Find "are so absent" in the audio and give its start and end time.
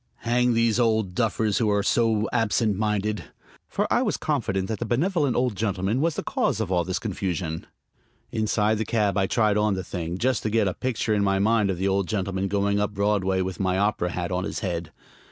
1.69-2.75